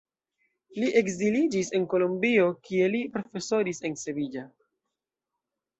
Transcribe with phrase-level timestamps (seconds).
[0.83, 4.49] Li ekziliĝis en Kolombio, kie li profesoris en Sevilla.